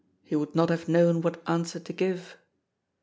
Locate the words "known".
0.89-1.21